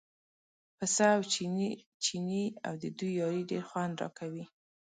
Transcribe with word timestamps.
پسه 0.77 1.05
او 1.15 1.21
چینی 2.05 2.43
او 2.67 2.73
د 2.83 2.85
دوی 2.97 3.11
یاري 3.21 3.41
ډېر 3.49 3.63
خوند 3.69 3.93
راکوي. 4.01 4.45